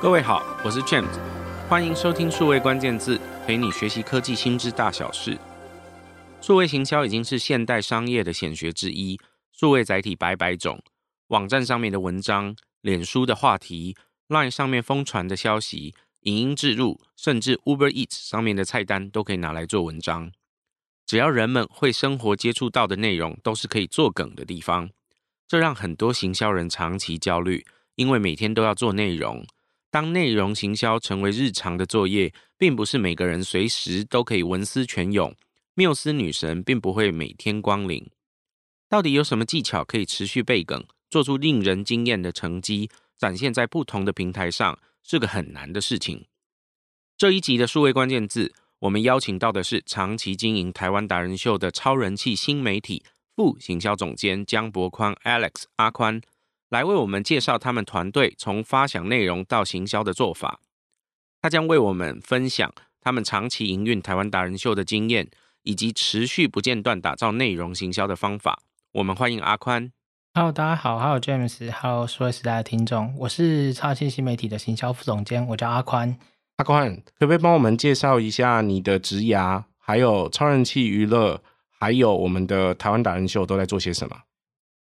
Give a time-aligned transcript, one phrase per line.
[0.00, 1.12] 各位好，我是 James，
[1.68, 5.36] 欢迎收听数位关键字，陪你学习科技新知大小事。
[6.40, 9.20] 数位行销已经是现代商业的显学之一，
[9.52, 10.82] 数位载体百百种，
[11.26, 13.94] 网站上面的文章、脸书的话题、
[14.28, 20.32] Line 上面疯传的消息、影音置入，甚至 Uber Eats 上面的菜单都可以拿来做文章。
[21.04, 24.88] 只要人们会生活接触到的内容，都是可以做梗的地方。
[25.46, 29.44] 这让很多行销人长期焦虑，因为每天都要做内容。
[29.90, 35.34] 当内容行销成为日常的作业，并不是每个人随时都可以文思泉涌。
[35.74, 38.08] 缪斯女神并不会每天光临。
[38.88, 46.26] 到底有什么技巧可以持续背梗，做出令人惊艳的成绩，展现在不同的平台上，是个很难的事情。
[47.16, 53.02] 这一集的数位关键字，我们邀请到的是长期经营台湾达人秀的超人气新媒体。
[53.36, 56.20] 副行销总监江伯宽 Alex 阿宽
[56.70, 60.60] 来为我们介绍他们团队从发想内容到行销的做法。
[61.42, 65.28] 他将为我们分享他们长期营运台湾达人秀的经验，
[65.64, 68.62] 以及持续不间断打造内容行销的方法。
[68.92, 69.90] 我们欢迎阿宽。
[70.32, 76.16] Hello，大家好，Hello James，Hello 数位时代的听众，我是超新新媒体的行销副总监，我叫阿宽。
[76.58, 81.42] 阿宽，可不可以帮我们介绍一下你的职涯，还有超人气娱乐？
[81.68, 84.16] 还有我们的台湾达人秀都在做些什么？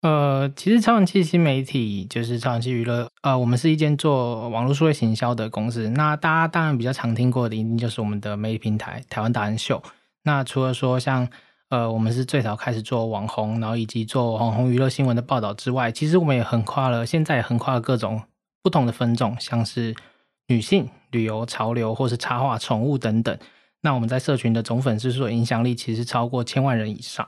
[0.01, 5.89] 呃，其实超人气新媒体就是超人气娱乐，呃，我们是一间做网络数位行销的公司。
[5.89, 9.81] 那大家当然比较常听过的，一定就是我们的媒体平台台湾达人秀。
[10.23, 11.27] 那除了说像
[11.69, 18.21] 呃，我们是最早开始做网红，然后以及做网红娱乐新闻的报道之外，其实我们也横跨了，现在也横跨了各种
[18.61, 19.95] 不同的分众，像是
[20.47, 23.37] 女性、旅游、潮流，或是插画、宠物等等。
[23.81, 27.27] 那我们在社群的总粉丝数影响力其实超过千万人以上。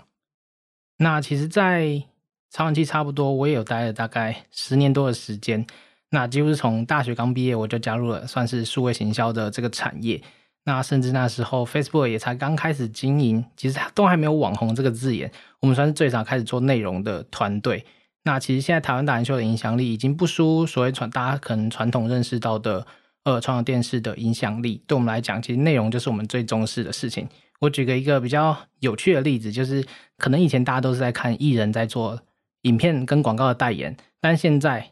[0.99, 2.03] 那其实，在
[2.51, 5.65] 超人气差不多，我也有待了大概十年多的时间。
[6.09, 10.21] 那几乎是从大学刚毕业我就加入了，算是数位行销的这个产业。
[10.65, 15.31] 那甚至那时候 Facebook 也才刚开始经营，其实都还没有网红这个字眼。
[15.59, 17.85] 我们算是最早开始做内容的团队。
[18.23, 22.85] 那其实现在台湾达人秀的影响力已经不输所谓传大家可能传统认识到的。
[23.25, 27.27] 呃，传统电视的影响力，对我们来讲，其实内容就是我们最重视的事情。
[27.59, 29.85] 我举个一个比较有趣的例子，就是
[30.17, 32.17] 可能以前大家都是在看艺人在做
[32.63, 34.91] 影片跟广告的代言，但现在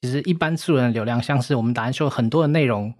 [0.00, 2.94] 其实一般素人的流量，像是我们达人秀很多的内容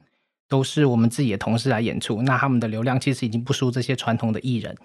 [0.49, 4.77] 都是我们自己的同事来演出，那他们的流量其实已经不输这些传统的艺人。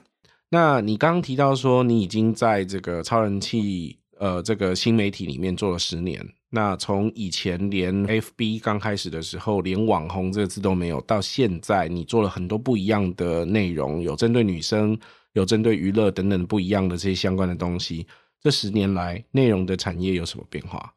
[0.49, 6.23] 那你刚刚提到说，你已经在这个超人气呃这个新媒体里面做了十年。
[6.51, 14.95] 那从以前连 FB 刚开始的时候，连网红这个字都没有，到现在你做了很多不一样的内容，有针对女生，
[15.31, 18.05] 有针对娱乐等等不一样的这些相关的东西。
[18.43, 20.93] 这十年来，内容的产业有什么变化？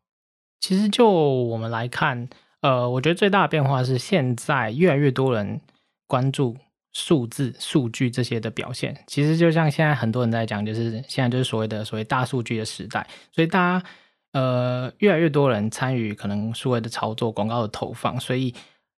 [0.60, 2.28] 其实就我们来看，
[2.60, 5.60] 呃，我觉得最大的变化是现在越来越多人
[6.06, 6.56] 关注
[6.92, 9.04] 数字、数据这些的表现。
[9.06, 13.86] 其实就像现在很多人在讲，就是现在就是所谓的所谓大数据的时代，所以大家。
[14.32, 18.52] 呃，越来越多人参与可能数位的操作、广告的投放，所以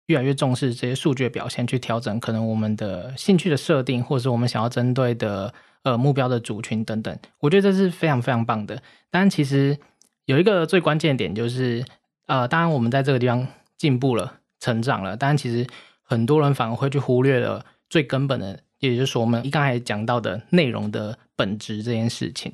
[0.07, 5.53] 越来越重视这些数据的表现，去调整可能我们的兴趣的设定，或者是我们想要针对的
[5.87, 7.17] 呃目标的族群等等。
[7.39, 8.81] 我觉得这是非常非常棒的。
[9.09, 9.77] 但其实
[10.25, 11.85] 有一个最关键点就是，
[12.25, 15.65] 呃，当然我们在这个地方进步了、成长了，但其实
[16.03, 22.51] 很多人反而会去忽略了最根本的，也就是说我们一刚才讲到的内容的本质这件事情。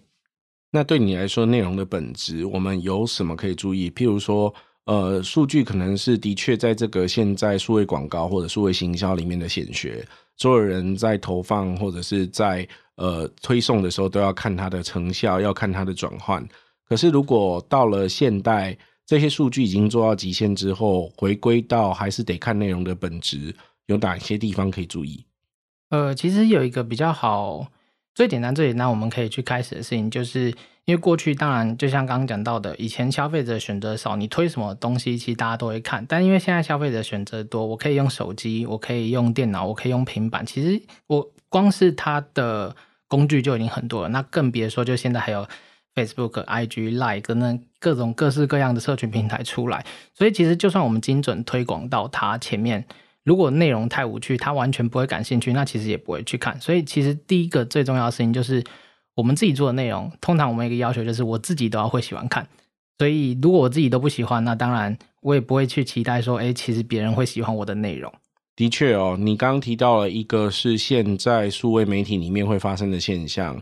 [0.75, 3.89] 那对你来说，内容的本质，我们有什么可以注意？
[3.91, 4.53] 譬如说，
[4.85, 10.03] 呃，数据可能是的确在这个现在数位广告或者数位行销里面的显学，
[10.35, 16.45] 所有人在投放或者是在呃推送的时候，都要看它的成效，要看它的转换。
[16.87, 23.55] 可是，如果到了现代，这些数据已经做到极限之后，回归到还是得看内容的本质，
[23.87, 25.25] 有哪些地方可以注意？
[25.89, 27.67] 呃，其实有一个比较好。
[28.15, 30.49] 最简单、最简单，我们可以去开始的事情，就是
[30.85, 36.05] 因为过去当然就像刚刚讲到的，以前消费者选择少，你推什么东西，其实大家都会看。
[36.07, 42.75] 但因为现在消费者选择多，我可以用手机，我可以用电脑，我可以用平板，其实我光是它的
[43.07, 44.09] 工具就已经很多了。
[44.09, 45.47] 那更别说，就现在还有
[45.93, 49.85] Facebook、IG、Line 跟那各种各式各样的社群平台出来，
[50.15, 52.83] 所以其实就算我们精准推广到它前面。
[53.23, 56.59] 如果内容太无趣，他完全不会感兴趣，那其实也不会去看。
[56.59, 58.61] 所以，其实第一个最重要的事情就是
[59.15, 60.11] 我们自己做的内容。
[60.19, 62.45] 通常我们一个要求就是我自己都要会喜欢看。
[62.97, 68.13] 所以，如果我自己都不喜欢，那当然我也不会去期待说，哎，其实别人会喜欢我的内容。
[68.55, 73.61] 的确哦，你刚刚提到了一个是现在数位媒体里面会发生的现象：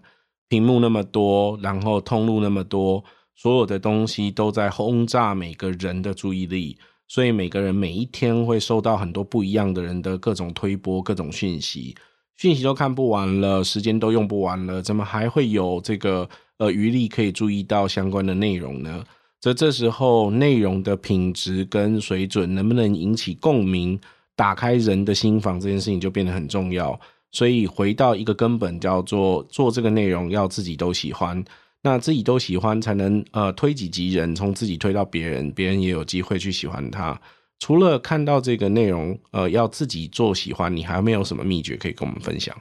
[0.49, 3.03] 屏幕那么多，然后通路那么多，
[3.35, 6.77] 所有的东西都在轰炸每个人的注意力。
[7.07, 11.93] 所以每个人每一天会收到很多不一样的人的各种推波、各种讯息，
[12.37, 19.03] 讯息都看不完了，时间都用不完了，怎么还会有这个呃余力可以注意到相关的内容呢？
[19.41, 23.99] 这这时候内容的品质跟水准能不能引起共鸣，
[24.41, 26.99] 打开人的心房，这件事情就变得很重要。
[27.31, 31.45] 所以回到一个根本，叫做做这个内容要自己都喜欢，
[31.83, 37.21] 那自己都喜欢才能呃推己及人，从自己推到别人，别人也有机会去喜欢它。
[37.59, 42.57] 除了看到这个内容，呃，要自己做喜欢，你还没有什么秘诀可以跟我们分享？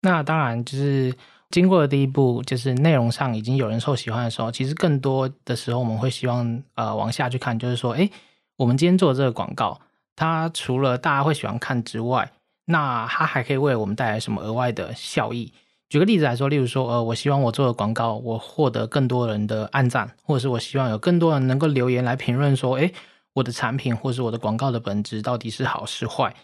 [0.00, 1.14] 那当然就是
[1.50, 8.10] 经过的第一步，就是内容上已经有人受喜欢的时候，其实更多的时候我们会希望呃往下去看，就是说，诶，
[8.56, 9.78] 我们今天做的这个广告，
[10.20, 12.30] 它除了大家会喜欢看之外，
[12.66, 15.50] 那它还可以为我们带来什么额外的效益？
[15.88, 22.92] 举个例子来说，例如说，呃，我希望我做的广告，我获得更多人的按赞，或者是我希望有更多人能够留言来评论说，诶，
[23.32, 26.34] 我的产品或是我的广告的本质到底是好是坏？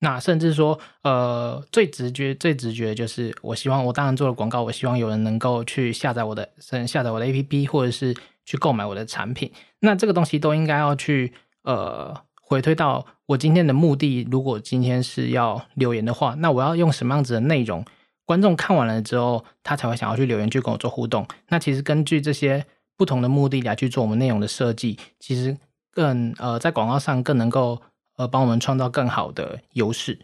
[0.00, 6.48] 那甚至说，呃，最直觉、最直觉就是，我希望我当然做了广告，我希望有人能够去下载我的，
[6.88, 8.12] 下载我的 APP，或者是
[8.44, 9.52] 去购买我的产品。
[9.78, 11.32] 那这个东西都应该要去，
[11.62, 12.12] 呃。
[12.50, 17.84] 回推到我今天的目的，如果今天是要留言的话，那我要用什么样子的内容？
[18.26, 21.24] 观众看完了之后，他才会想要去留言去跟我做互动。
[21.50, 22.66] 那其实根据这些
[22.96, 25.56] 不同的目的来去做我们内容的设计，其实
[25.92, 27.80] 更呃在广告上更能够
[28.16, 30.18] 呃帮我们创造更好的优势。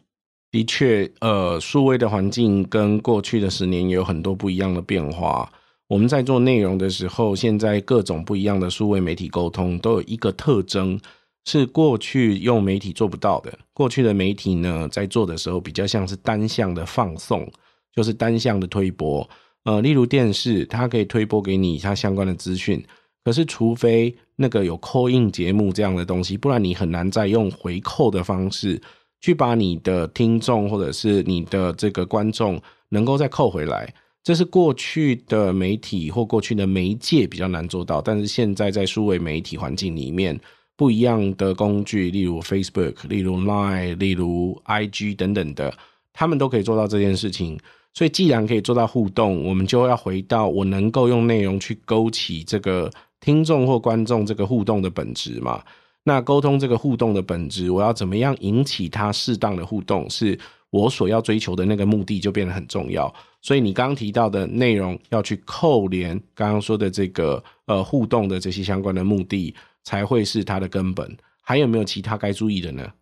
[0.51, 5.49] 的确，呃，数位的环境跟过去的十年也有很多不一样的变化。
[5.87, 10.99] 我们在做内容的时候，现在各种不一样的数位媒体沟通都有一个特征。
[11.47, 13.59] 是过去用媒体做不到的。
[13.73, 17.49] 过去的媒体呢，在做的时候比较像是单向的放送，
[17.95, 19.27] 就是单向的推播。
[19.65, 22.85] 呃，例如电视，它可以推播给你它相关的资讯。
[23.25, 28.81] 可是，除非那个有扣印节目这样的东西，不然你很难再用回扣的方式
[29.21, 33.93] 去把你的听众或者是你的这个观众能够再扣回来。
[34.23, 40.39] 这是过去的媒体或过去的媒介比较难做到，但是现在在数位媒体环境里面。
[40.77, 45.73] 不一样的工具，例如 Facebook、例如 Line、例如 IG 等等的，
[46.13, 47.59] 他们都可以做到这件事情。
[47.95, 52.91] 所以，既然可以做到互动，我们就要回到我能够用内容去勾起这个
[53.21, 55.63] 听众或观众这个互动的本质嘛？
[56.05, 60.39] 那沟通这个互动的本质，我要怎么样引起他适当的互动，是
[60.69, 63.11] 我所要追求的那个目的，就变得很重要。
[63.41, 69.55] 所以，你刚刚提到的内容要去扣连刚刚说的这个呃互动的这些相关的目的。
[69.87, 71.17] 才会是它的根本。
[71.41, 72.93] 还有没有其他该注意的呢？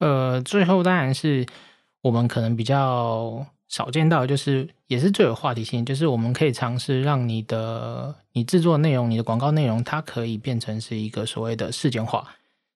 [0.00, 1.46] 呃，最后当然是
[2.02, 12.28] 我们可能比较少见到，就是也是最有话题性，就是我们可以尝试让你的你制作内容、你的广告内容，它可以变成是一个所谓的事件化。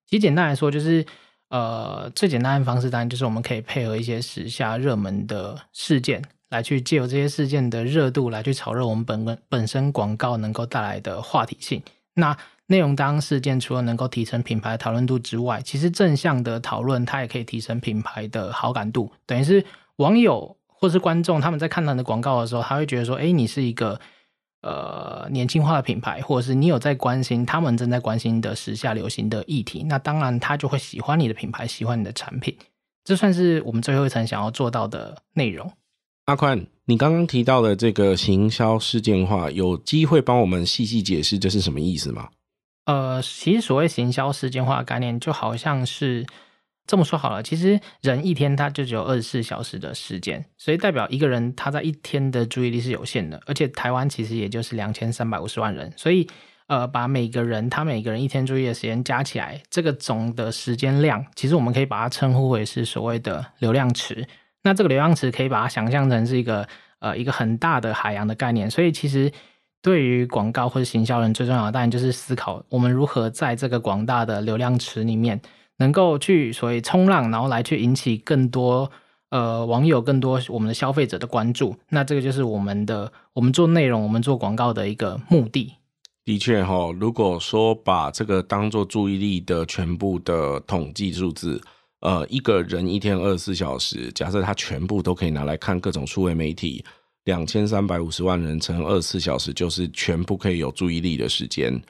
[0.06, 1.05] 其实简单来说，就是
[1.49, 11.82] 呃最简单的方式，当然就是我们可以配合一些时下热门的事件，来去借由这些事件的热度，来去炒热我们本本身广告能够带来的话题性。
[12.14, 19.12] 那内容当事件除了能够提升品牌讨论度之外，其实正向的讨论它也可以提升品牌的好感度。
[19.26, 19.64] 等于是
[19.96, 24.00] 网友或是观众他们在看到你的广告的时候，他会觉得说：“哎，你是一个
[24.62, 32.56] 呃年轻化的品牌，或者是你有在关心他们正在关心的时下流行的议题。”那当然他就会喜欢你的品牌，喜欢你的产品。
[33.04, 35.71] 这算是我们最后一层想要做到的内容。
[36.25, 42.30] 阿宽，你刚刚提到的这个行销事件化，有机会帮我们细细解释这是什么意思吗？
[42.87, 46.26] 呃，其实所谓行销时间化的概念，就好像是
[46.87, 47.43] 这么说好了。
[47.43, 53.41] 其实人一天他就只有二十四小时的时间，所以代表一个人他在一天的注意力是有限的。
[53.47, 56.29] 而且台湾其实也就是两千三百五十万人，所以
[56.67, 64.26] 呃，把每个人他每个人一天注意的时间加起来，这个总的时间量，其实我们可以把它称呼为是所谓的流量池。
[64.62, 69.33] 那这个流量池可以把它想象成是一个呃一个很大的海洋的概念，所以其实。
[69.85, 75.38] 对于广告或者行销人最重要的，当然就是思考我们如何在这个广大的流量池里面，
[75.76, 78.91] 能够去所谓冲浪，然后来去引起更多
[79.29, 81.76] 呃网友、更多我们的消费者的关注。
[81.91, 85.75] 那这个就是我们的我们做内容、我们做广告的一个目的。
[86.25, 91.61] 的确哈、如果说把这个当做注意力的全部的统计数字，
[92.00, 96.83] 呃，一个人一天二十四小时，假设他全部都可以拿来看各种数位媒体。
[97.25, 101.81] 两千三百五十万人乘二十四小时，就是全部可以有注意力的时间。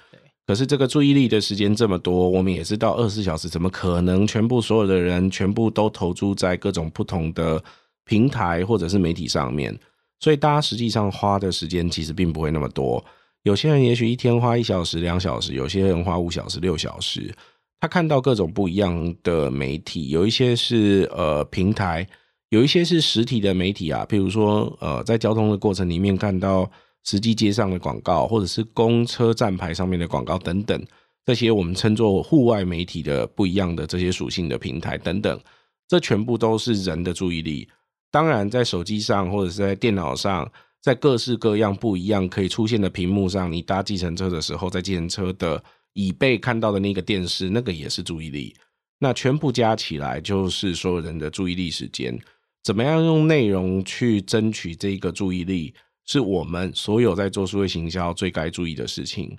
[0.46, 7.62] 可是这个注意力的时间这么多，我们也知道二十四小时怎么可能全部所有的人全部都投注在各种不同的
[8.04, 9.74] 平台或者是媒体上面？
[10.20, 13.02] 所以大家实际上花的时间其实并不会那么多。
[13.42, 17.34] 有些人也许一天花一小时、两小时，有些人花五小时、六小时。
[17.80, 22.06] 他看到各种不一样的媒体，有一些是呃平台，
[22.54, 26.70] 有一些是实体的媒体啊，譬如说呃在交通的过程里面看到
[27.02, 30.80] 实际街上的广告，或者是公车站牌上面的广告等等，
[31.26, 35.40] 这些我们称作户外媒体的不一样的这些属性的平台等等，
[35.88, 37.68] 这全部都是人的注意力。
[38.12, 40.48] 当然，在手机上或者是在电脑上，
[40.80, 45.60] 在各式各样不一样可以出现的屏幕上，你搭计程车的时候，在计程车的
[45.94, 48.54] 椅背看到的那个电视，那个也是注意力。
[49.00, 52.16] 那全部加起来就是所有人的注意力时间。
[52.64, 55.74] 怎么样用内容去争取这个注意力，
[56.06, 59.36] 是我们所有在做数位行销最该注意的事情。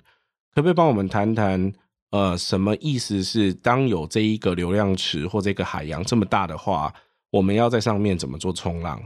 [0.54, 1.72] 可不可以帮我们谈谈？
[2.10, 6.94] 呃，什么意思是当有这一个流量池或这个海洋这么大的话？
[7.30, 9.02] 我们要在上面怎么做冲浪？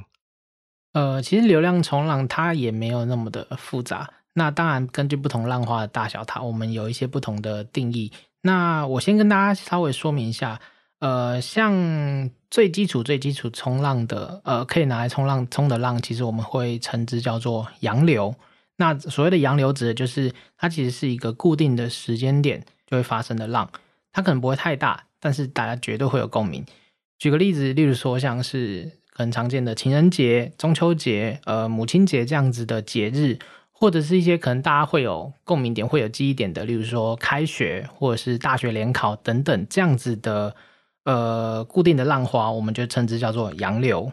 [0.93, 4.13] 呃，其实流量冲浪它也没有那么的复杂。
[4.35, 8.13] 那当然，根据不同浪花的大小，它我们有一些不同的定义。
[8.43, 10.61] 那我先跟大家稍微说明一下。
[11.01, 18.35] 呃，像最基础、最基础冲浪的，呃，可以拿来冲浪冲的浪，其实我们会称之叫做洋流。
[18.77, 23.71] 那所谓的洋流指的就是它其实是一个固定的时间点就会发生的浪，
[24.13, 26.65] 它可能不会太大，但是大家绝对会有共鸣。
[27.19, 33.39] 举个例子，例如说像是很常见的情人节、中秋节、呃母亲节这样子的节日，
[33.71, 40.55] 或者是一些可能大家会有共鸣点、会有记忆点的，例如说开学或者是大学联考等等这样子的
[41.05, 44.13] 呃固定的浪花，我们就称之叫做洋流。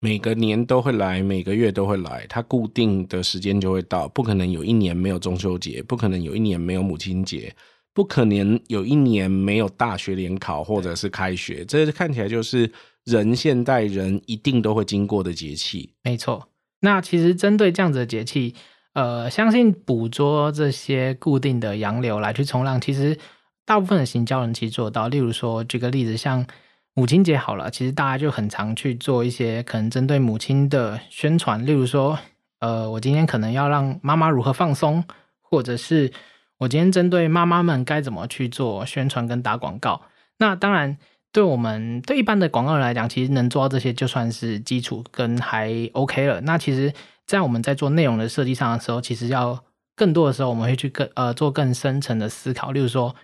[0.00, 7.54] 每个年都会来，每个月都会来，它固定的时间就会到，不可能有一年没有中秋节，不可能有一年没有母亲节。
[7.96, 12.68] 不可能有一年没有大学联考或者是开学，这看起来就是
[13.04, 15.94] 人现代人一定都会经过的节气。
[16.02, 16.48] 没错，
[16.80, 18.52] 那其实针对这样子的节气，
[18.94, 23.16] 呃，相信捕捉这些固定的洋流来去冲浪，其实
[23.64, 25.08] 大部分的行销人其实做到。
[25.08, 26.46] 例如说，举个例子，像
[26.94, 32.18] 母亲节好了，其实大家就很常去做一些可能针对母亲的宣传，例如说，
[32.60, 35.04] 呃，我今天可能要让妈妈如何放松，
[35.40, 36.12] 或者是。
[36.58, 40.00] 我今天针对妈妈们该怎么去做宣传跟打广告，
[40.38, 40.96] 那当然
[41.32, 46.40] 对我们对一般的广告人来讲，其实能做到这些就算是基础跟还 OK 了。
[46.42, 46.94] 那其实，
[47.26, 49.64] 在我们在做内容的设计上的时候，其实要
[49.96, 52.70] 更多的时候，我们会去更呃做更深层的思考。
[52.70, 53.14] 例如说，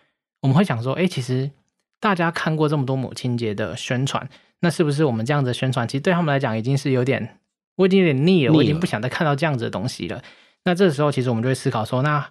[0.41, 1.51] 我们会想说，哎，其实
[1.99, 4.29] 大家看过这么多母亲节的宣传，
[4.61, 7.39] 那是不是我们这样子的宣传，其实对他们来讲已经是有点，
[7.77, 10.23] 我已经有点腻了，我已经不想再看到这样子的东西了。
[10.65, 12.31] 那这时候，其实我们就会思考说，那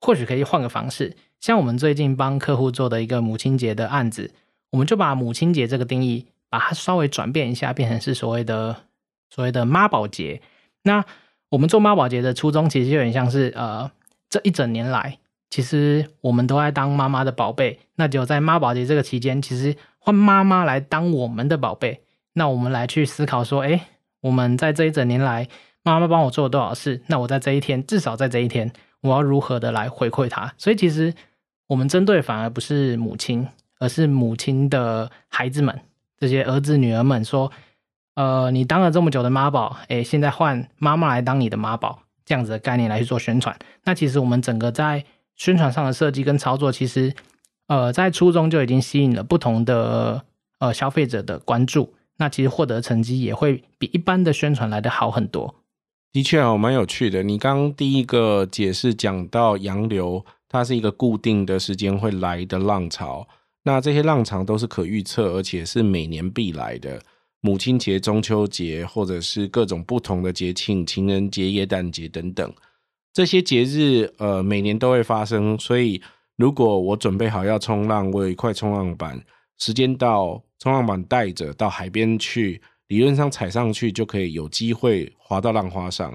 [0.00, 4.32] 或许可以换个方式，像我们最近帮客户做的一个母亲节的案子，
[4.70, 8.76] 我们就把母亲节这个定义，把它稍微转变一下，变成是所谓的
[9.30, 10.40] 所谓的妈宝节。
[10.82, 11.04] 那
[11.48, 13.90] 我们做妈宝节的初衷，其实就有点像是呃，
[14.28, 15.18] 这一整年来，
[15.50, 23.86] 其实我们都在当妈妈的宝贝，那只有在妈宝节这个期间，其实换妈妈来当我们的宝贝，那我们来去思考说，哎，
[24.20, 25.48] 我们在这一整年来，
[25.82, 27.02] 妈妈帮我做了多少事？
[27.06, 28.72] 那我在这一天，至少在这一天。
[29.02, 30.52] 我要如何的来回馈她？
[30.58, 31.14] 所以其实
[31.68, 33.46] 我们针对反而不是母亲，
[33.78, 35.78] 而是母亲的孩子们，
[36.18, 37.52] 这些儿子女儿们说，
[38.14, 43.56] 呃，你当了这么久的妈宝，诶，现在换妈妈来当你的妈宝，这样子的概念来去做宣传。
[43.84, 45.04] 那其实我们整个在
[45.36, 47.14] 宣传上的设计跟操作，其实
[47.68, 50.24] 呃在初中就已经吸引了不同的
[50.58, 51.94] 呃消费者的关注。
[52.18, 55.54] 那其实获得成绩也会比一般的宣传来得好很多。
[56.12, 57.22] 的确哦，蛮有趣的。
[57.22, 63.28] 你刚刚第一个解释讲到洋流，它是一个固定的时间会来的浪潮。
[63.64, 66.98] 那这些浪潮都是可预测，而且是每年必来的。
[67.42, 72.50] 母亲节、中秋节，或者是各种不同的节庆，情人节、耶诞节等等，
[73.16, 75.58] 这些节日呃每年都会发生。
[75.58, 76.02] 所以，
[76.36, 79.18] 如果我准备好要冲浪，我有一块冲浪板，
[79.56, 82.60] 时间到，冲浪板带着到海边去。
[82.88, 86.14] 理论上踩上去就可以有机会滑到浪花上，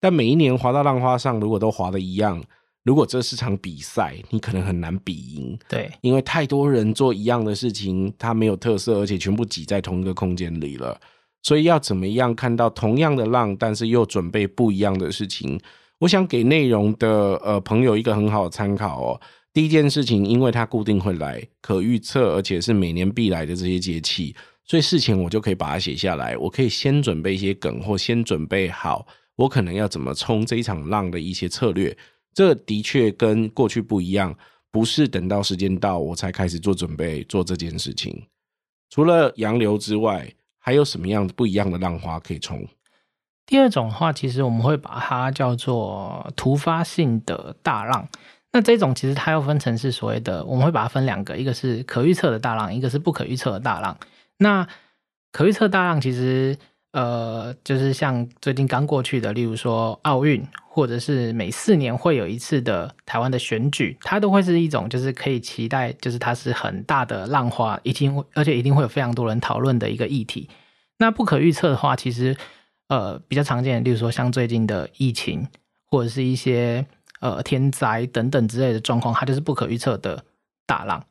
[0.00, 2.42] 但每一年滑到浪花上，如果都滑的一样，
[2.82, 5.58] 如果这是场比赛，你可能很难比赢。
[5.68, 10.98] 对，因为太多人做一样的事情，它没有特色，而且全部挤在同一个空间里了。
[11.42, 15.60] 所以要怎么样看到同样的浪，但是又准备不一样的事情？
[16.00, 19.20] 我想给内容的呃朋友一个很好的参考哦。
[19.52, 24.34] 第一件事情，因为它固定会来，可预测，而且是每年必来的这些节气。
[24.64, 31.96] 所以事前我就可以把它写下来，我可以先准备一些梗，或先准备好我可能要怎么冲这一场浪的一些策略。
[32.34, 34.36] 这的确跟过去不一样，
[34.70, 38.22] 不是等到时间到我才开始做准备做这件事情。
[38.90, 42.64] 除了洋流之外，还有什么样不一样的浪花可以冲？
[43.48, 48.06] 第二种的话，其实我们会把它叫做突发性的大浪。
[48.52, 53.96] 那这种其实它又分成是所谓的，我们会把它分两个，一个是可预测的大浪，一个是不可预测的大浪。
[54.36, 54.68] 那
[55.32, 56.58] 可预测大浪其实，
[56.92, 70.50] 呃，就是像最近刚过去的，例如说奥运，或者是每四年会有一次的台湾的选举，它都会是一种就是可以期待，就是它是很大的浪花，一定而且一定会有非常多人讨论的一个议题。
[70.98, 72.36] 那不可预测的话，其实
[72.88, 75.46] 呃比较常见，例如说像最近的疫情，
[75.86, 76.84] 或者是一些
[77.20, 80.24] 呃天灾等等之类的状况，它就是不可预测的
[80.66, 81.02] 大浪。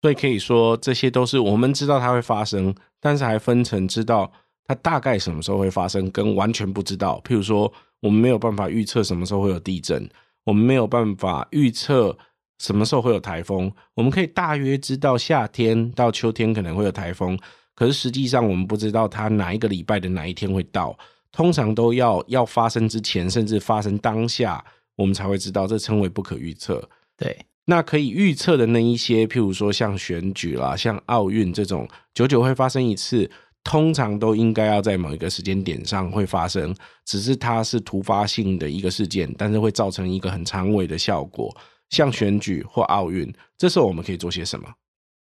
[0.00, 4.32] 所以可以说，这些都是我们知道它会发生，但是还分成知道
[4.64, 7.22] 它大概什么时候会发生，跟完全不知道。
[7.24, 10.08] 譬如说，我们没有办法预测什么时候会有地震，
[10.44, 12.18] 我们没有办法预测
[12.58, 13.70] 什么时候会有台风。
[13.94, 17.38] 我们可以大约知道夏天到秋天可能会有台风，
[17.74, 20.96] 可是实际上我们不知道它哪一个礼拜的哪一天会到。
[21.30, 24.62] 通常都要要发生之前，甚至发生当下，
[24.96, 26.86] 我们才会知道，这称为不可预测。
[27.16, 27.36] 对。
[27.64, 33.30] 那可以预测的那一些，譬如说像选举啦，像奥运这种久久会发生一次，
[33.62, 36.74] 通常都应该要在某一个时间点上会发生，
[37.06, 41.56] 只是它是突发性的一个事件，但是会造成一个很长尾的效果。
[41.88, 44.68] 像选举或奥运，这时候我们可以做些什么？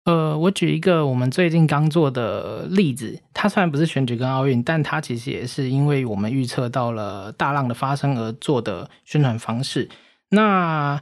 [0.09, 9.87] 呃，我举一个我们最近刚做的例子，它虽然不是选举跟奥运，但它其实也是因为我们预测到了大浪的发生而做的宣传方式。
[10.31, 10.99] 那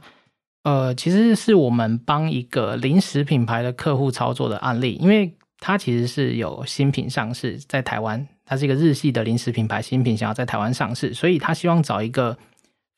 [0.63, 12.37] 呃，其实是我们帮一个零食品牌的客户操作的案例，因为它其实是有新品上市在台湾，它是一个日系的零食品牌，新品想要在台湾上市，所以他希望找一个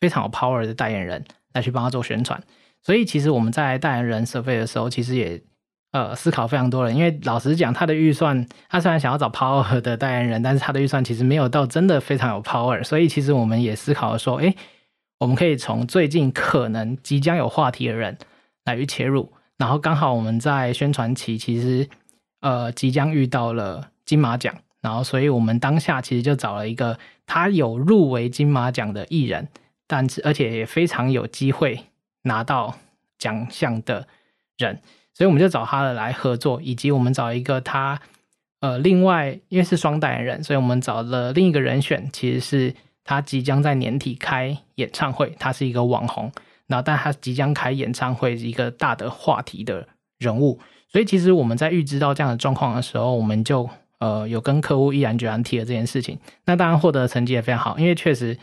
[0.01, 1.23] 非常有 power 的代言人
[1.53, 2.41] 来去帮他做宣传。
[2.81, 5.39] 所以其实我们在代言人设备的时候，其实也
[5.91, 14.55] 呃思考非常多了，因为老实讲，他的预算，他虽然想要找 power 的代言人，但是他的预算其实没有到真的非常有 power，所以其实我们也思考说，诶。
[15.22, 18.17] 我们可以从最近可能即将有话题的人
[18.63, 21.89] 来去切入，然后刚好我们在宣传期其实
[22.39, 29.49] 呃即将遇到了金马奖，然后所以我们当下其实就找了一个他有入围金马奖的艺人，
[29.88, 31.88] 但是而且也非常有机会
[32.21, 32.75] 拿到
[33.17, 34.08] 奖项的
[34.58, 34.80] 人，
[35.19, 38.01] 所以我们就找他的来合作，以及我们找一个他
[38.62, 42.75] 呃另外因为是双代言人，所以我们找了另一个人选，其实是。
[43.05, 46.32] 他即将在年底开演唱会，他是一个网红，
[46.67, 49.88] 然后但他即将开演唱会，一个大的话题的
[50.19, 50.60] 人物，
[50.91, 56.19] 所以其实我们在预知到这样的状况的时候，我们就呃有跟客户毅然决然提了这件事情。
[56.45, 58.38] 那当然获得的成绩也非常好，因为确实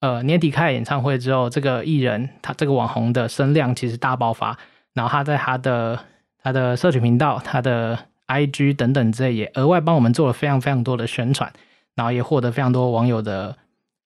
[0.00, 4.58] 呃年底开了演唱会之后，这个艺人他这个网红的声量其实大爆发，
[4.92, 5.98] 然后他在他的
[6.42, 11.52] 他的社群频道、他的 IG 等等之类也额外帮我们做了非常非常多的宣传，
[11.94, 13.56] 然后也获得非常多网友的。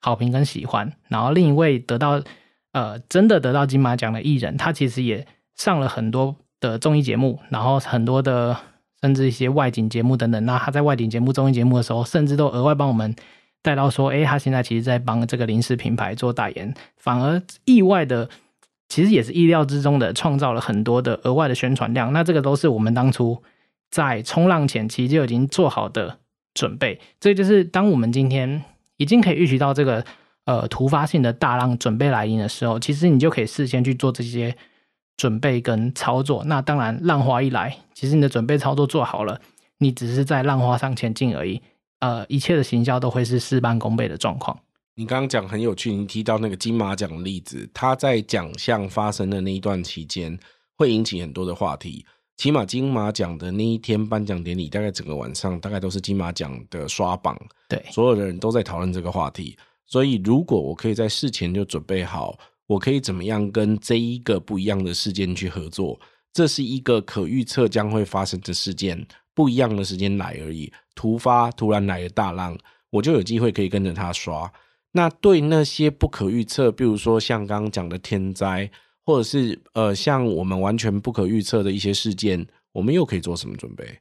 [0.04, 2.22] 好评跟喜欢，然后另一位得到
[2.72, 8.54] 呃真的得到金马奖的艺人，他其实也上了很多的综艺节目，然后很多的
[9.00, 10.44] 甚至一些外景节目等等。
[10.44, 13.16] 那他在外景节目、综艺节目的时候，甚至都额外帮我们
[13.62, 18.28] 带到说，哎，他现在其实在帮这个零食品牌做代言，反而意外的，
[18.94, 22.12] 其实也是意料之中的，创造了很多的额外的宣传量。
[22.12, 23.42] 那这个都是我们当初
[23.90, 26.18] 在冲浪前期就已经做好的
[26.54, 27.00] 准备。
[27.18, 28.62] 这就是当我们今天。
[28.96, 30.04] 已经可以预习到这个
[30.44, 34.56] 呃突发性的大浪准备来临的时候，其实你就可以事先去做这些
[35.16, 36.44] 准备跟操作。
[36.44, 39.40] 那当然，浪花一来，其实你的准备操作做好了，
[39.78, 41.60] 你只是在浪花上前进而已。
[41.98, 44.60] 呃，一切的行销都会是事半功倍的状况。
[44.96, 50.38] 你刚刚讲很有趣，你提到那个金马奖的例子，他在奖项发生的那一段期间，
[50.76, 52.06] 会引起很多的话题。
[52.36, 57.36] 起码金马奖的那一天颁奖典礼，大概整个晚上大概都是金马奖的刷榜，
[57.68, 59.56] 对，所有的人都在讨论这个话题。
[59.86, 66.00] 所以，如果我可以在事前就准备好，我可以怎么样跟这一个不一样的事件去合作？
[66.32, 70.72] 这是一个可预测将会发生的事件，不一样的时间来而已。
[70.94, 72.56] 突发突然来的大浪，
[72.90, 74.52] 我就有机会可以跟着他刷。
[74.94, 78.68] 那对那些不可预测，比如说像刚刚讲的天灾。
[79.06, 83.98] 或者是呃，像我们完全不可预测的一些事件，我们又可以做什么准备？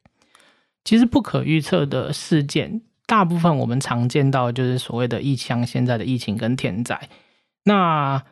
[0.85, 7.09] 其实不可预测的事件，大部分我们常见到就是所谓的疫情，现在的疫情跟天灾。
[7.65, 8.23] 那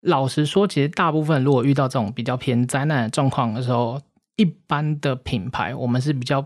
[0.00, 4.02] 老实说，其实大部分如果遇到这种比较偏灾难的状况的时候，
[4.34, 6.44] 一般的品牌我们是比较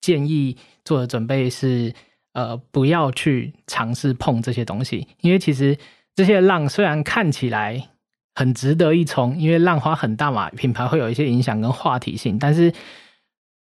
[0.00, 1.94] 建议做的准备是，
[2.32, 5.76] 呃，不要去尝试碰这些东西，因为其实
[6.14, 7.88] 这些浪虽然看起来。
[8.34, 12.72] 很值得一冲，因为浪花很大嘛，品牌会有一些影响跟话题性，但是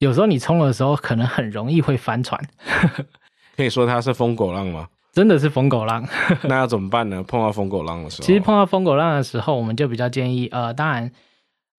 [0.01, 2.39] 有时候你冲的时候，可能很容易会翻船。
[3.57, 4.87] 可以说它是疯狗浪吗？
[5.15, 6.07] 真的是疯狗浪。
[6.43, 7.23] 那要怎么办呢？
[7.23, 11.11] 碰到疯狗浪的时候，其实碰到疯狗浪的时候，我们就比较建议，呃，当然，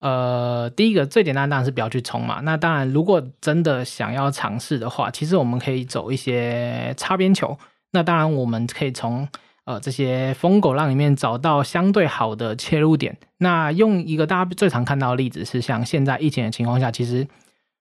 [0.02, 2.40] 呃，第一个最简单当然是不要去冲嘛。
[2.42, 7.56] 那当然，如果真的想要尝试的话，其实我们可以走一些擦边球。
[7.92, 9.28] 那当然，我们可以从
[9.64, 13.16] 呃这些疯狗浪里面找到相对好的切入点。
[13.38, 17.26] 那用一个大家最常看到的例子是，像现在疫情的情况下，其实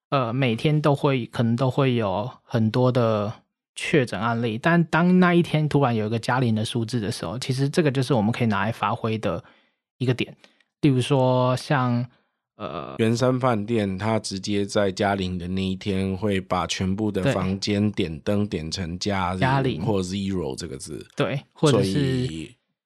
[0.10, 3.34] 呃每天都会可能都会有很多的。
[3.74, 9.42] 确诊案例，但当那一天突然有一个加零的数字的时候，其实这个就是我们可以拿来发挥的
[9.98, 10.36] 一个点。
[10.82, 12.06] 例如说像，
[12.56, 21.06] 呃，圆山饭店，他直接在嘉陵的那一天会把全部的房间点灯点成嘉嘉陵或 zero 这个字。
[21.16, 22.28] 对，或者是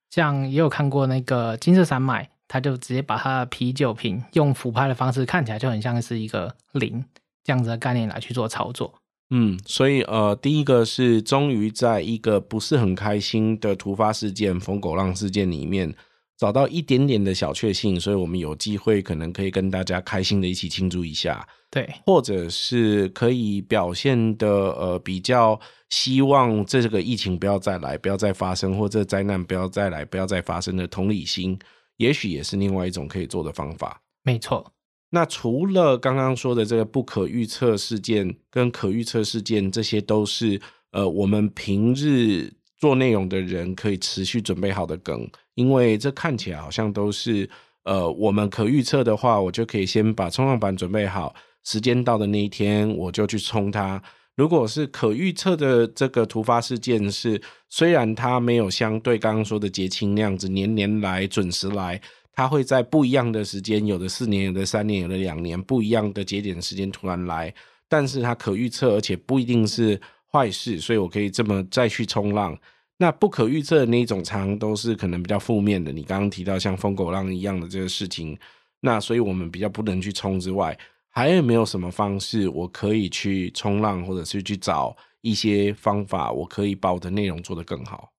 [0.09, 7.03] 像也有看过那个金色山脉，他就直接把他的啤酒瓶用俯拍的方式看起来就很像是一个零
[7.43, 8.93] 这样子的概念来去做操作。
[9.31, 15.95] 嗯，所以呃，第一个是终于在一个不是很开心的突发事件——疯狗浪事件里面，
[16.37, 31.57] 找到一点点的小确幸，所以我们有机会可能可以跟大家开心的一起庆祝一下，对，或者是可以表现的呃比较希望这个疫情不要再来，不要再发生，或者灾难不要再来，不要再发生的同理心，
[31.97, 34.01] 也许也是另外一种可以做的方法。
[34.23, 34.73] 没错。
[35.11, 40.59] 那除了刚刚说的这个不可预测事件跟可预测事件，这些都是
[40.91, 47.49] 呃我们平日做内容的人可以持续准备好的梗，因为这看起来好像都是
[47.83, 54.01] 呃我们可预测的话，我就可以先把冲浪板准备好，时间到的那一天我就去冲它。
[54.35, 61.99] 如果是可预测的这个突发事件是，虽然它没有相对刚刚说的结清那样子年年来准时来。
[62.37, 67.53] 它会在不一样的时间，有的四年，有的三年，有的两年，不一样的节点时间突然来，
[67.87, 69.97] 但是它可预测，而且不一定是
[70.29, 72.53] 坏事，所以我可以这么再去冲浪。
[72.97, 75.91] 那不可预测的那一种，常都是可能比较负面的。
[75.91, 78.37] 你刚刚提到像疯狗浪一样的这个事情，
[78.81, 80.77] 那所以我们比较不能去冲之外，
[81.09, 88.11] 还有没有什么方式我可以去冲浪，或者是去找一些方法，我可以把我的内容做得更好？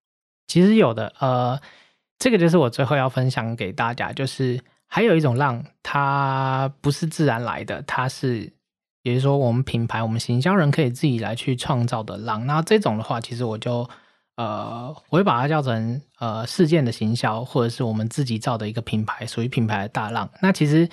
[0.47, 1.61] 其实有的，呃。
[2.19, 8.51] 这个就是我最后要分享给大家，就是还有一种浪，它不是自然来的，它是，
[9.03, 12.47] 也就是说，我们品牌、我们行销人可以自己来去创造的浪。
[12.47, 13.87] 那这种的话，其实我就
[14.37, 20.29] 呃，我会把它叫成呃事件的行销，或者是我们自己造的一个品牌，属于品牌的大浪。
[20.43, 20.89] 那其实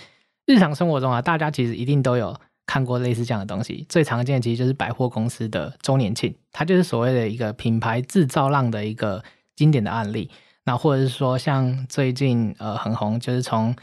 [0.46, 3.86] 日常生活中啊，大家其实一定都有看过类似这样的东西。
[3.90, 9.24] 最常见的其实就是百货公司的周年庆，它就是所谓的一个品牌制造浪的一个
[9.56, 10.32] 经典的案例。
[10.66, 13.76] 那或者是说，像最近呃很红，就是从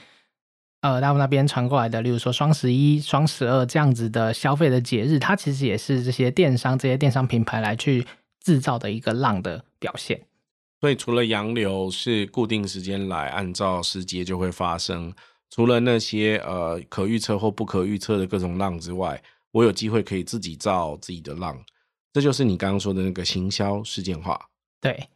[0.81, 8.07] 呃大陆那边传过来的，例如说双十一、双十二这样子的消费的节日，它其实也是这些电商、这些电商品牌来去
[8.40, 10.20] 制造的一个浪的表现。
[10.81, 15.12] 所以除了洋流是固定时间来，按照时节就会发生，
[15.50, 19.22] 除了那些呃可预测或不可预测的各种浪之外，
[19.53, 21.62] 我有机会可以自己造自己的浪，
[22.12, 24.48] 这就是你刚刚说的那个行销事件化。
[24.81, 25.09] 对。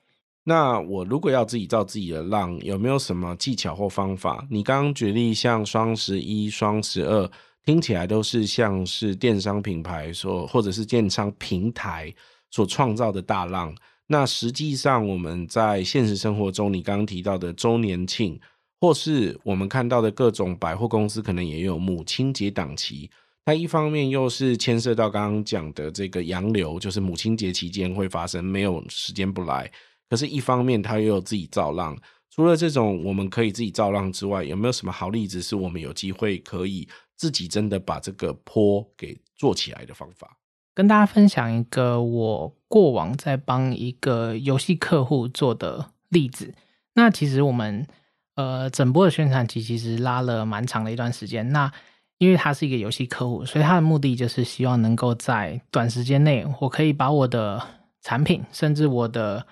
[0.47, 4.47] 那我如果要自己造自己的浪，有没有什么技巧或方法？
[4.51, 7.31] 你刚刚举例像双十一、双十二，
[7.65, 12.15] 听起来都是像是电商品牌所或者是电商平台
[12.55, 13.75] 所创造的大浪。
[14.07, 18.39] 那实际上我们在现实生活中，你刚刚提到的周年庆，
[18.81, 23.11] 或是我们看到的各种百货公司，可能也有母亲节档期。
[23.45, 29.69] 它一方面又是牵涉到刚刚讲的这个洋流，就是母亲节期间会发生，没有时间不来。
[30.09, 31.99] 可是，一方面它又有自己造浪。
[32.31, 36.87] 除了这种我们可以自己造浪之外，有没有什么好例子是我们有机会可以
[37.17, 40.37] 自己真的把这个坡给做起来的方法？
[40.75, 46.53] 跟大家分享一个我过往在帮一个游戏客户做的例子。
[46.95, 47.87] 那其实我们
[48.35, 51.49] 呃整波的宣传期其实拉了蛮长的一段时间。
[51.51, 51.73] 那
[52.19, 57.61] 因为他是一个游戏客户，所以他的目的就是希望能够在短时间内，我可以把我的
[58.03, 59.45] 产品，甚至我的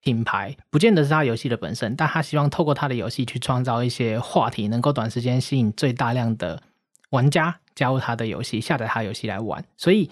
[0.00, 6.62] 品牌不见得是他游戏的本身，但他希望透过他的游戏去创造一些话题，能够短时间吸引最大量的
[7.10, 9.64] 玩家加入他的游戏，下载他的游戏来玩。
[9.76, 10.08] 所以，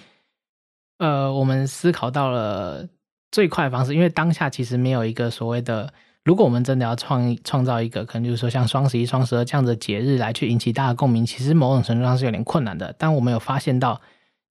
[0.98, 2.88] 呃，我们思考到了
[3.32, 5.92] 最快的方式，因为当下其实没有一个所谓的，
[6.24, 12.94] 如果我们真的要创创造一个，可能就是说像双十一、双十二这样的节日来去引起大家共鸣，其实某种程度上是有点困难的。
[12.96, 14.00] 但我们有发现到，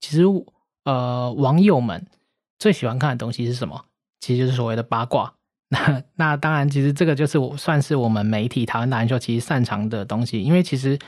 [0.02, 0.24] 其实
[0.84, 2.06] 呃，网友们
[2.60, 3.86] 最喜欢看的东西是什么？
[4.20, 5.34] 其实就是所谓的八卦，
[5.70, 11.00] 那那当然，其实这个就是我算是我们媒体台湾达人秀其实擅长的东西，因为其实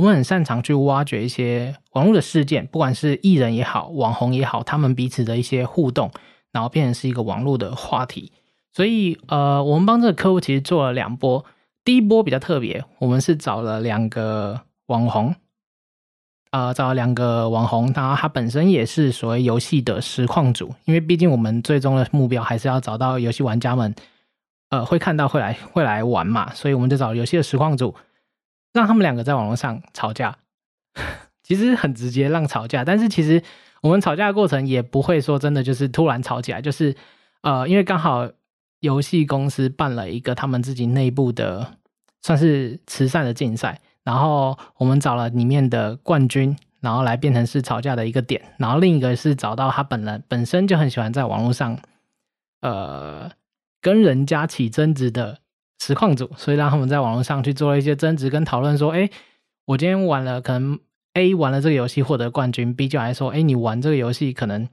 [0.00, 6.10] 我们很擅长去挖掘一些网络的事件，不管是艺人也好，网红也好，他们彼此的一些互动，
[6.52, 8.32] 然后变成是一个网络的话题。
[8.72, 11.44] 所以呃，我们帮这个客户其实做了两波，
[11.84, 15.34] 第一波比较特别，我们是找了两个网红。
[16.50, 23.94] 呃，找了两个网红，然后他本身也是所谓游戏的实况主，因为毕竟我们最终的目标还是要找到游戏玩家们，
[24.70, 27.94] 呃，会看到会来会来玩嘛，所以我们就找游戏的实况主，
[28.72, 30.36] 让他们两个在网络上吵架，
[31.42, 33.42] 其实很直接让吵架，但是其实
[33.82, 36.94] 我们吵架的过程也不会说真的就是突然吵起来，就是
[37.42, 38.28] 呃，因为刚好
[38.80, 41.74] 游戏公司办了一个他们自己内部的
[42.22, 43.80] 算是慈善的竞赛。
[44.02, 48.40] 然后我们找了里面的冠军，然后来变成是吵架的一个点。
[48.56, 51.78] 然后另一个是找到他本人本身就很喜欢在网络上，
[52.62, 53.30] 呃，
[53.82, 55.39] 跟人家起争执的
[55.80, 59.08] 实况组，所以让他们在网络上去做了一些争执跟讨论，说：哎，
[59.64, 60.78] 我今天玩了，可能
[61.14, 64.68] A 玩了这个游戏获得冠军，B 就来说：哎，你玩这个游戏可能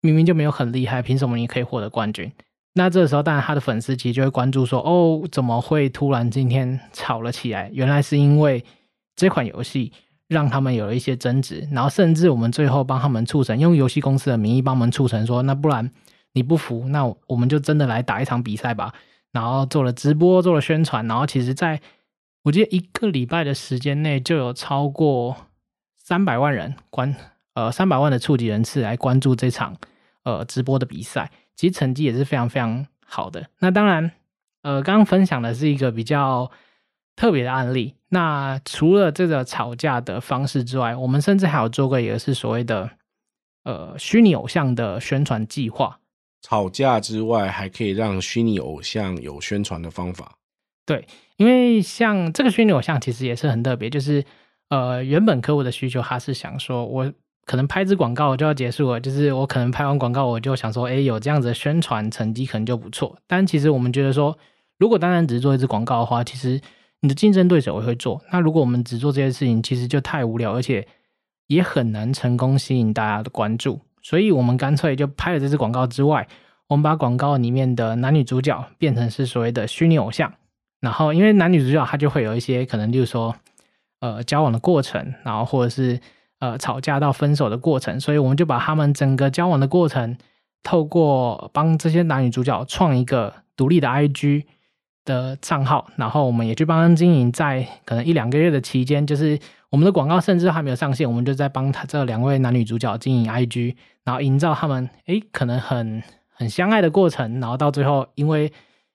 [0.00, 2.32] 明明就没有很厉害，凭什么你可以获得冠军？
[2.74, 7.70] 那这时候，当然他的粉丝其实就会关注说：“哦，怎么会突然今天吵了起来？
[7.72, 8.64] 原来是因为
[9.16, 9.92] 这款游戏
[10.28, 15.90] 让他们有了一些争执，然后甚至我们最后帮他们促成，用游戏公司的名义帮我们促成说，那不然
[16.34, 18.92] 你不服，那我们就真的来打一场比赛吧。
[19.36, 21.78] 然后做了直播，做了宣传，然后其实在
[22.44, 25.36] 我记得一个礼拜的时间内，就有超过
[25.94, 27.14] 三百万人关，
[27.52, 29.76] 呃，三百万的触及人次来关注这场
[30.22, 33.46] 呃直播的比赛。”其实成绩也是非常非常好的。
[33.58, 34.10] 那当然，
[34.62, 36.50] 呃，刚刚分享的是一个比较
[37.14, 37.94] 特别的案例。
[38.08, 42.90] 那除了这个吵架的方式之外，我们甚至还有做过一个是所谓的
[43.64, 45.98] 呃虚拟偶像的宣传计划。
[46.46, 50.32] 吵架之外，还可以让虚拟偶像有宣传的方法。
[50.84, 51.04] 对，
[51.36, 54.24] 因为像这个虚拟偶像其实也是很特别，就是
[54.68, 57.12] 呃原本客户的需求，他是想说我。
[57.48, 63.16] 可能拍一支广告就要结束了，就是我可能拍完广告，我就想说，哎，有这样子的宣传成绩可能就不错。
[63.28, 64.36] 但其实我们觉得说，
[64.80, 66.60] 如果单单只是做一支广告的话，其实
[67.02, 68.20] 你的竞争对手也会做。
[68.32, 70.84] 那如果我们只做这些事情，其实就太无聊，而且
[71.46, 73.80] 也很难成功吸引大家的关注。
[74.06, 76.28] 所以我们干脆就拍了这支广告之外，
[76.68, 80.32] 我们把广告里面的男女主角变成是所谓的虚拟偶像。
[80.80, 83.34] 然后因为男女主角他就会有一些可能，就是说，
[83.98, 85.98] 呃，交往的过程，然后或者是。
[86.38, 90.18] 呃，吵架到分手的过程，所以我们就把他们整个交往的过程，
[90.62, 94.44] 透过帮这些男女主角创一个独立的 IG
[95.06, 99.38] 的账号，然后我们也去帮他们经营，在可能一两个月的期间，就是
[99.70, 103.74] 我们的广告甚至还没有上线，我们就在帮他这两位男女主角经营 IG，
[104.04, 108.52] 然后营造他们诶可能很很相爱的过程，然后到最后因为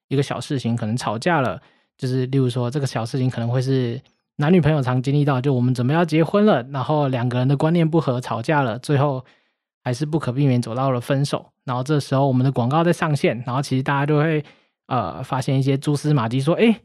[0.07, 1.62] 一个小事情可能吵架了，
[1.97, 4.01] 就是例如说这个小事情可能会是。
[4.38, 9.23] 男女朋友常经历到，就我们准备要结婚了，然后两个人的观念不合，吵架了，最后
[9.84, 11.51] 还是不可避免走到了分手。
[11.63, 14.43] 然后这时候我们的广告在上线，然后其实大家都会
[14.88, 16.75] 呃发现一些蛛丝马迹，说，哎，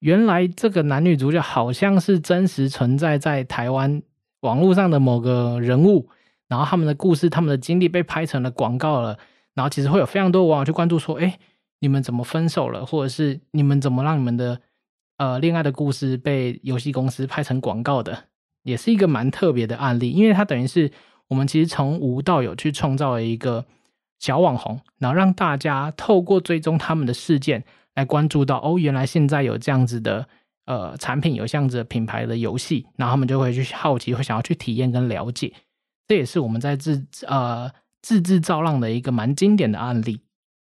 [0.00, 4.02] 原来这个男女主角好像是真实存在在台湾
[4.40, 6.08] 网络上的某个人物，
[6.48, 9.18] 然后他们的故事、他们的经历被拍成了广告了。
[9.54, 11.38] 然后其实会有非常多网友去关注，说，哎，
[11.80, 14.60] 你们怎么分手了，或者是你们怎么让你们的。
[15.18, 18.24] 呃，恋爱的故事被游戏公司拍成广告的，
[18.64, 20.92] 也是一个蛮特别的案例，因为它等于是
[21.28, 23.64] 我们其实从无到有去创造了一个
[24.18, 27.64] 小网红，然后让大家透过追踪他们的事件
[27.96, 30.28] 来关注到，哦，原来现在有这样子的
[30.66, 35.52] 呃产品，有这样子的品牌的游戏，然后他们就会去好奇，会想要去体验跟了解，
[36.06, 37.68] 这也是我们在自呃
[38.02, 40.20] 自制造浪的一个蛮经典的案例。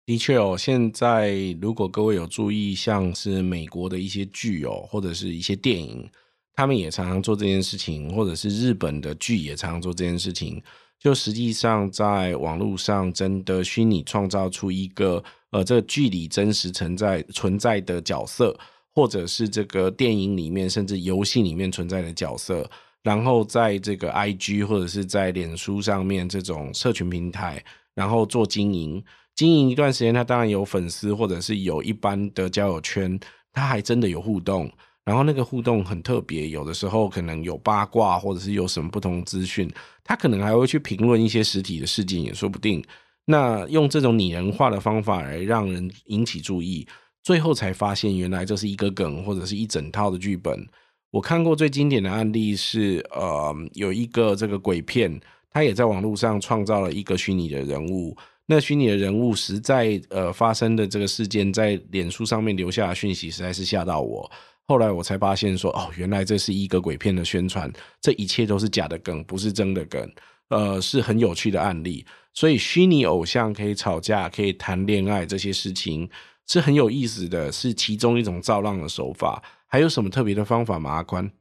[0.05, 6.07] 的确哦，现在如果各位有注意，像是美国的一些剧哦，或者是一些电影，
[6.53, 10.61] 他们也常常做这件事情，或者是日本的剧也常常做这件事情。
[11.03, 18.57] 就实际上在网络上真的虚拟创造出一个呃，这个剧里真实存在存在的角色，
[18.95, 22.67] 或者是这个电影里面甚至游戏里面存在的角色，
[23.01, 27.61] 然后在这个 IG 或者是在脸书上面这种社群平台，
[27.93, 29.03] 然后做经营。
[29.35, 33.19] 经营一段时间，他当然有粉丝，或者是有一般的交友圈，
[33.51, 34.71] 他还真的有互动。
[35.05, 39.69] 然后那个互动很特别，有的时候可能有八卦，或者是有什么不同资讯，
[40.03, 42.83] 他可能还会去评论一些实体的事件，也说不定。
[43.25, 46.87] 那用这种拟人化的方法来让人引起注意，
[47.21, 50.67] 最后才发现原来这是一个梗，或者是一整套的剧本。
[51.11, 55.19] 我看过最经典的案例是，呃，有一个这个鬼片，
[55.51, 58.17] 他也在网络上创造了一个虚拟的人物。
[58.45, 64.29] 那虚拟的人物实在呃发生的这个事件，在脸书上面留下的讯息，实在是吓到我。
[64.65, 67.71] 后来我才发现说，哦，原来这是一个鬼片的宣传，
[68.01, 70.09] 这一切都是假的梗，不是真的梗。
[70.49, 72.05] 呃是很有趣的案例。
[72.33, 76.09] 所以虚拟偶像可以吵架，可以谈恋爱，这些事情
[76.47, 79.43] 是很有意思的，是其中一种造浪的手法。
[79.67, 80.91] 还有什么特别的方法吗？
[80.91, 81.31] 阿宽？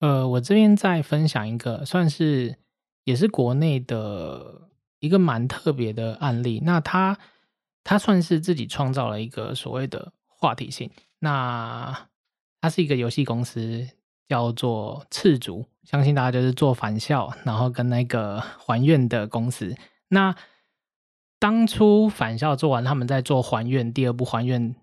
[0.00, 2.56] 呃，我这边再分享一个，算是
[3.04, 4.68] 也是国内的
[5.00, 6.60] 一个蛮特别的案例。
[6.64, 7.18] 那他
[7.84, 10.90] 他算是自己创造了一个所谓的话题性。
[11.18, 12.08] 那
[12.66, 13.86] 他是一个游戏公司，
[14.28, 19.72] 叫做赤足，相信大家就是做返校，然后跟那个还愿的公司。
[20.08, 20.34] 那
[21.38, 24.74] 当初返校做完，他们在做还愿第二部还愿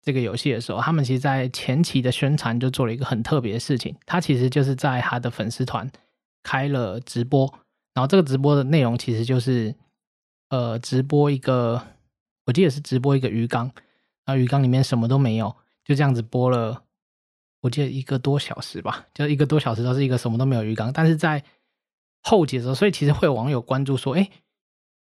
[0.00, 3.96] 这个游戏的时候，他们其实在前期的宣传就做了一个很特别的事情。
[4.06, 5.90] 他其实就是在他的粉丝团
[6.44, 7.52] 开了直播，
[7.94, 9.74] 然后这个直播的内容其实就是
[10.50, 11.82] 呃直播一个，
[12.46, 13.72] 我记得是直播一个鱼缸，
[14.24, 16.83] 然后鱼缸里面什么都没有，就这样子播了，
[17.64, 20.92] 我记得一个多小时吧，就一个多小时都是一个什么都没有鱼缸。
[20.92, 21.42] 但是在
[22.22, 24.28] 后节的时候，所以其实会有网友关注说，哎。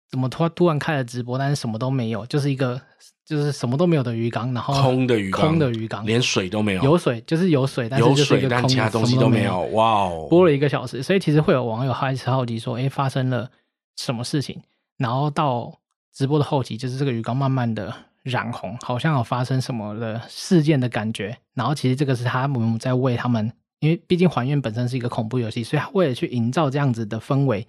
[0.08, 2.80] 怎么突然突然开了直播，但是什么都没有，就是一个
[3.26, 6.84] 就是什么都没有的鱼缸，然后空的鱼缸，空的鱼缸，连水都没有。
[6.84, 9.62] 有水就是有水，但是就是一个空，但其他东西都没有。
[9.74, 10.28] 哇哦！
[10.30, 13.50] 播了一个小时，所以其实会有网友开始好奇说：“哎，发生了
[13.98, 14.62] 什么事情？”
[14.98, 15.80] 然后到
[16.14, 17.92] 直播的后期，就是这个鱼缸慢慢的
[18.26, 21.38] 染红，好像有发生什么的事件的感觉。
[21.54, 27.66] 然后其实这个是他们在为他们，因为毕竟还愿本身是一个恐怖游戏，所以他为了去营造这样子的氛围，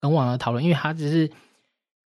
[0.00, 1.30] 跟网友讨论，因为他只是。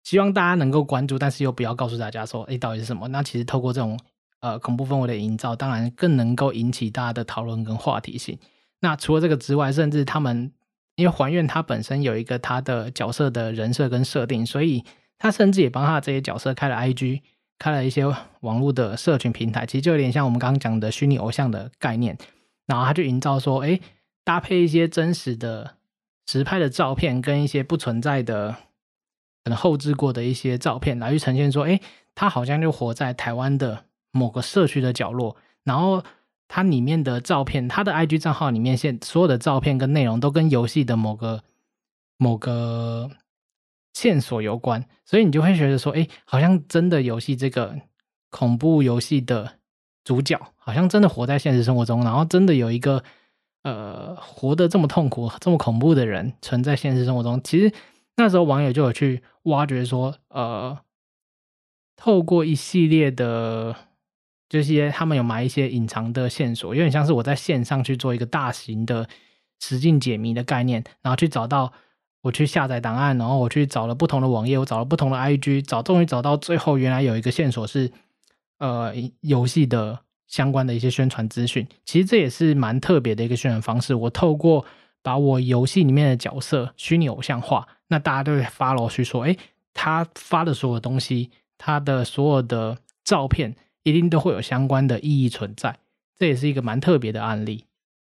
[0.04, 3.06] 希望大家能够关注，但是又不要告诉大家说，哎，到底是什么？
[3.06, 3.96] 那其实透过这种
[4.40, 8.36] 呃恐怖氛围的营造，当然更能够引起大家的讨论跟话题性。
[8.80, 10.50] 那除了这个之外，甚至他们
[10.96, 14.84] 因为还愿它本身有一个它的角色的人设跟设定，所以
[15.20, 17.20] 他甚至也帮他这些角色开了 IG，
[17.62, 18.04] 开了一些
[18.40, 22.18] 网络的社群平台，其实就有点像我们刚刚讲的虚拟偶像的概念。
[22.66, 23.78] 然后他就营造说，哎，
[24.24, 25.76] 搭配一些真实的
[26.26, 28.56] 实拍的照片跟一些不存在的。
[29.44, 31.80] 可能后置过的一些照片来去呈现说，哎，
[32.14, 36.02] 他好像就活在台湾的某个社区的角落，然后
[36.48, 41.42] 它里面的照片，他的 IG 账号里面现所有的照片跟内容都跟游戏的某个
[42.18, 43.10] 某个
[43.92, 47.76] 线索有关，所以你就会觉得说，哎，好像真的游戏这个
[48.30, 49.58] 恐怖游戏的
[50.04, 53.02] 主角，好像真的活在现实生活中，然后真的有一个
[53.62, 57.72] 呃活得这么痛苦、这么恐怖的人存在现实生活中，其实。
[58.14, 60.78] 那时候网友就有去挖掘说，呃，
[61.96, 63.74] 透过一系列的，
[64.50, 69.08] 这些他们有埋一些隐藏的线索，有点像是我在线上去做一个大型的
[69.60, 71.72] 实境解谜的概念，然后去找到
[72.22, 77.90] 我去下载档案，然后我去找了不同的网页，我找了不同的 IG，找终于找到最后，原来有一个线索是，
[78.58, 81.66] 呃，游戏的相关的一些宣传资讯。
[81.84, 83.94] 其实这也是蛮特别的一个宣传方式。
[83.94, 84.64] 我透过
[85.02, 87.66] 把我游戏里面的角色虚拟偶像化。
[87.88, 89.36] 那大家都会 follow 去说，哎，
[89.74, 95.76] 他发的所有东西，他的所有的照片，一定都会有相关的意义存在。
[96.16, 97.64] 这也是一个蛮特别的案例。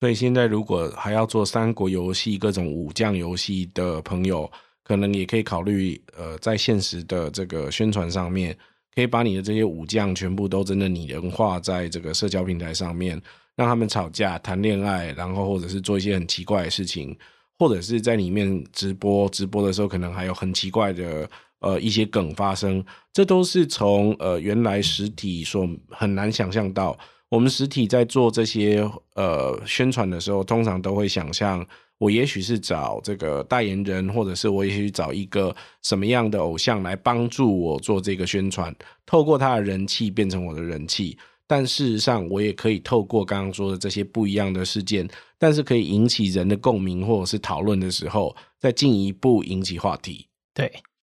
[0.03, 4.51] 所以现在如果还要做三国游戏、各种武将游戏的朋友，
[4.83, 8.53] 可能也可以考虑，呃，在现实的这个宣传上面，
[8.93, 13.13] 可以把你的这些武将全部都真的拟人化在这个社交平台上面，
[13.55, 17.17] 让他们吵架、谈恋爱，然后或者是做一些很奇怪的事情。
[17.57, 26.99] 或者是在里面直播，直播的时候可能还有很奇怪的呃一些梗发生，这都是从呃原来实体所很难想象到。
[27.33, 31.65] 我们实体在做这些呃宣传的时候，通常都会想象，
[31.97, 38.71] 我也许是找这个代言人，或者是我也许找一个什么样的偶像来帮助我做这个宣传，
[39.03, 41.17] 透过他的人气变成我的人气。
[41.47, 50.27] 但事实上，我也可以透过刚刚说的这些不一样的事件，但是可以引起人的共鸣或者是讨论的时候，再进一步引起话题。
[50.53, 50.71] 对，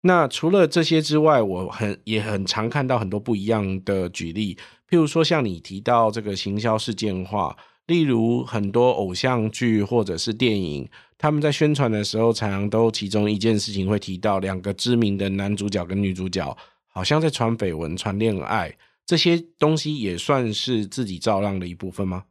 [0.05, 4.55] 那除了这些之外，我很也很常看到很多不一样的举例，
[4.89, 7.55] 譬如说像你提到这个行销事件化，
[7.87, 16.55] 例如很多偶像剧或者是电影，他们在宣传的时候，常常都其中一件事情会提到两个知名的男主角跟女主角，
[16.87, 18.75] 好像在传绯闻、传恋爱。
[19.05, 22.23] 这些东西也算是自己造浪的一部分吗？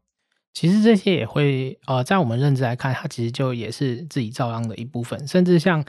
[0.54, 5.26] 其实这些也会，呃，在我们认知来看，它其实就也是自己造浪的一部分。
[5.26, 5.82] 甚至像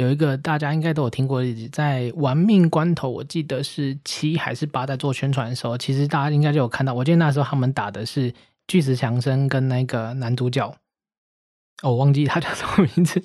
[0.00, 6.94] 有一个大家应该都有听过的例子，在玩命关头，我记得是七还是八，在做宣传的时候，其实大家应该就有看到。
[6.94, 8.32] 我记得那时候他们打的是
[8.66, 10.66] 巨石强森跟那个男主角，
[11.82, 13.22] 哦，我忘记他叫什么名字，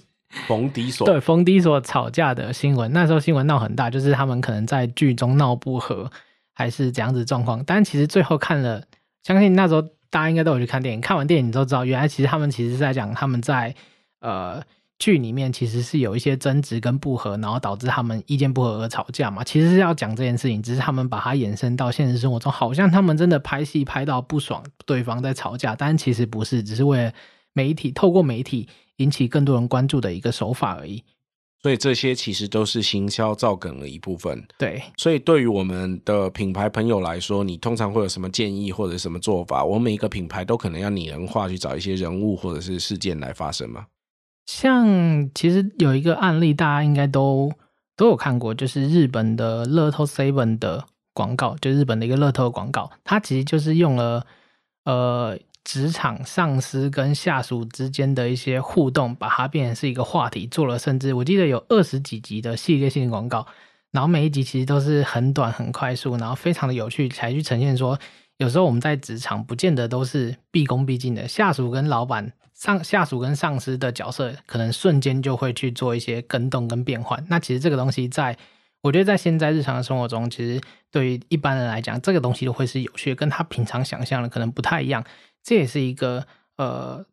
[0.48, 1.06] 冯迪所。
[1.10, 6.12] 对，冯迪所吵架的新闻，那时候新闻闹很大，就是他们可能在剧中闹不和。
[6.58, 8.82] 还是这样子状况，但其实最后看了，
[9.24, 11.02] 相信那时候大家应该都有去看电影。
[11.02, 13.76] 看完电影你都知道，原来其实他们其实是在讲他们在
[14.22, 14.64] 呃
[14.98, 19.44] 剧里面其实是有一些争执跟不和，然后导致他们意见不合而吵架嘛。
[19.44, 27.14] 其实是要讲这件事情，只是他们把它延伸到现实生活中，好像他们真的拍戏拍到不爽，对方在吵架，但其实不是，只是为了
[27.54, 31.04] 媒体透过媒体引起更多人关注的一个手法而已。
[31.62, 34.46] 所以这些其实都是行销造梗的一部分。
[34.58, 39.66] 对，所以对于我们的品牌朋友来说，你通常会有什么建议或者什么做法？
[39.66, 43.88] 我每一个品牌都可能要拟人化，去找一些人物或者是事件来发生吗？
[44.46, 47.52] 像其实有一个案例，大家应该都
[47.96, 54.26] 都有看过，就是日本的乐透 Seven 的广告，就日本的一个乐透广告，它其实就是用了
[54.86, 55.38] 呃。
[55.68, 63.48] 职场上司跟下属之间的一些互动，把它变成是一个话题，做了甚至我记得有二十几集的系列性广告，
[63.92, 67.98] 然后每一集其实都是很短很快速，然后非常的有趣，才去呈现说，
[68.38, 77.24] 有时候我们在职场不见得都是毕恭毕敬的，下属跟老板上下属跟上司的角色，可能瞬间就会去做一些更动跟变换。
[77.30, 78.36] 那其实这个东西在，
[78.82, 85.04] 我觉得在现在日常的生活中，其实对于一般人来讲，这个东西都会是有趣，跟他平常想象的可能不太一样。
[85.44, 86.26] 这也是一个
[86.56, 87.06] 呃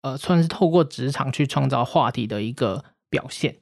[0.00, 3.58] 呃，算是透过职场去创造话题的一个表现。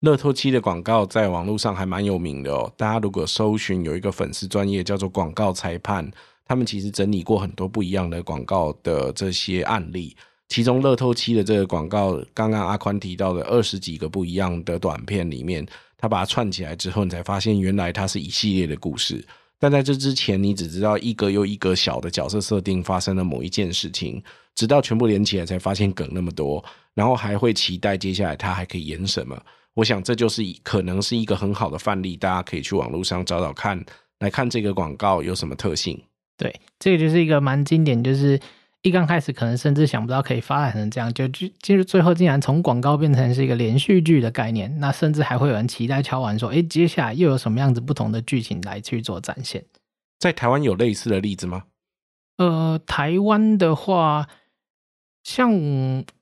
[0.00, 2.72] 乐透七的广告在网络上还蛮有名的哦。
[2.76, 6.08] 大家如果搜寻有一个粉丝专业叫做“广告裁判”，
[6.44, 10.16] 他们其实整理过很多不一样的广告的这些案例。
[10.48, 15.66] 其中乐透七的这个广告，刚刚阿宽提到的二十几个不一样的短片里面，
[15.98, 19.22] 他把它串起来之后，你才发现原来它是一系列的故事。
[19.58, 24.22] 但在这之前，你只知道一个又一个小的角色设定发生了某一件事情，
[24.54, 29.38] 直到全部连起来才发现梗那么多，然后还会期待接下来他还可以演什么。
[29.74, 33.84] 我想这就是可能是一个很好的范例，大家可以去网络上找找看，
[34.20, 36.00] 来看这个广告有什么特性。
[36.38, 38.40] 对，这个就是一个蛮经典，就是。
[38.82, 49.64] 一刚开始可能甚至想不到可以发展成这样，就就就是最后竟然从广告变成是一个连续剧的概念，那甚至还会有人期待敲完说，哎，接下来又有什么样子不同的剧情来去做展现？
[50.20, 51.64] 在台湾有类似的例子吗？
[52.36, 54.28] 呃，台湾的话，
[55.24, 55.52] 像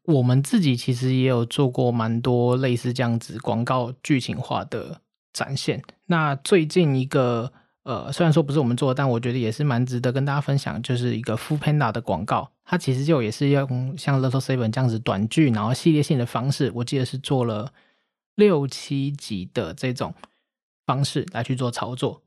[0.05, 5.03] 我们自己其实也有做过蛮多类似这样子广告剧情化的
[5.33, 5.83] 展现。
[6.07, 7.53] 那最近一个。
[7.87, 17.73] 呃，虽然说不是我们做的，但我觉得也是蛮值得跟大家分享，就是一个 Foodpanda 的广告，它其实就也是用像 Little Seven 这样子短剧，然后系列性的方式，我记得是做了
[18.35, 20.13] 六七集的这种
[20.85, 22.23] 方式来去做操作，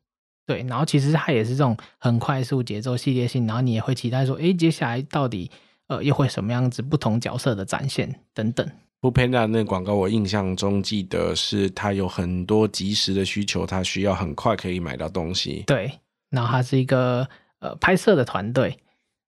[0.46, 5.52] 对，然后其实它也是这种很快速节奏系列性，然后你也会期待说，诶，接下来到底
[5.88, 8.66] 呃又会什么样子不同角色的展现等等。
[9.02, 15.64] Foodpanda 那广告，我印象中记得是它有很多即时的需求，它需要很快可以买到东西。
[15.68, 15.90] 对，
[16.30, 17.26] 然后它是一个
[17.60, 18.78] 呃拍摄的团队。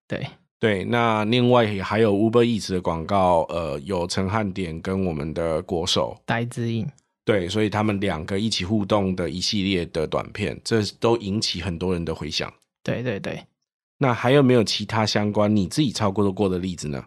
[0.09, 0.27] 对
[0.59, 6.85] 对，那另外也还有 Uber Eats 的广告，呃，有陈汉典跟我们的国手戴之颖。
[7.23, 12.51] 对，所以他们两个一起互动的一系列的短片，这都引起很多人的回响。
[12.83, 13.41] 对对对，
[13.99, 17.05] 那还有没有其他相关你自己操作过的例子呢？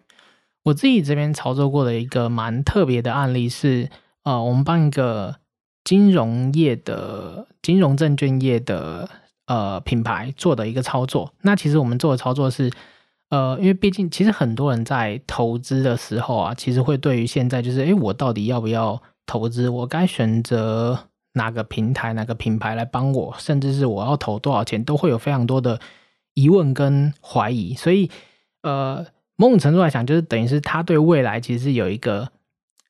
[0.65, 3.91] 我自己这边操作过的一个蛮特别的案例是，
[4.23, 5.37] 呃，我们帮一个
[5.85, 9.09] 金融业的金融证券业的
[9.47, 11.35] 呃品牌做的一个操作。
[11.43, 12.73] 那其实我们做的操作是，
[13.29, 19.69] 呃，因为毕竟其实很多人在投资的时候啊，其实会对于现在就是，诶，我到底要不要投资？
[19.69, 20.99] 我该选择
[21.35, 23.35] 哪个平台、哪个品牌来帮我？
[23.39, 25.79] 甚至是我要投多少钱，都会有非常多的
[26.33, 27.75] 疑问跟怀疑。
[27.75, 28.11] 所以，
[28.63, 29.05] 呃。
[29.37, 32.29] 某种程度来讲，就是等于是他对未来其实是有一个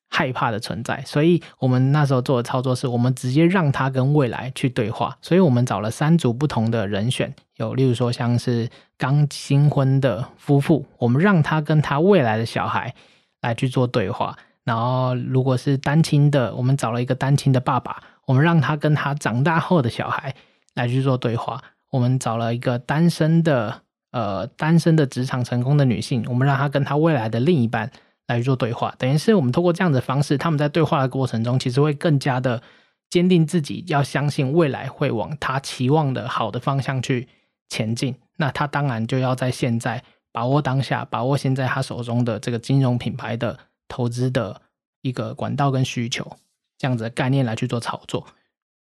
[0.07, 5.17] 害怕的存在，所以我们那时候做的操作是，我们直接让他跟未来去对话。
[5.21, 12.93] 所以我们找了三组不同的人选，有例如说像是刚新婚的夫妇，我们让他跟他未来的小孩
[13.41, 20.35] 来去做对话；然后如果是单亲的，我们找了一个单亲的爸爸，我们让他跟他长大后的小孩
[20.75, 21.57] 来去做对话；
[21.91, 23.81] 我们找了一个单身的。
[24.15, 27.91] 呃，单身的职场成功的女性，我们让她跟她未来的另一半
[28.27, 32.63] 来做对话，等于是我们通过这样的方式，他们在对话的过程中，其实会更加的
[33.09, 37.27] 坚定自己，要相信未来会往他期望的好的方向去
[37.67, 38.15] 前进。
[38.37, 40.01] 那他当然就要在现在
[40.31, 43.59] 把握当下，把握现在他手中的这个金融品牌的
[43.89, 44.61] 投资的
[45.01, 46.37] 一个管道跟需求，
[46.77, 48.25] 这样子的概念来去做操作。